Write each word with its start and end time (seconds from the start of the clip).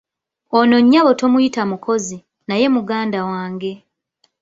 Ono 0.57 0.75
nnyabo 0.83 1.11
tomuyita 1.19 1.61
mukozi, 1.71 2.17
naye 2.47 2.65
muganda 2.75 3.19
wange. 3.29 3.71